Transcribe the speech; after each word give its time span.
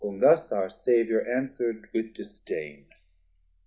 Whom 0.03 0.17
thus 0.19 0.51
our 0.51 0.67
Saviour 0.67 1.21
answer'd 1.27 1.87
with 1.93 2.15
disdain. 2.15 2.87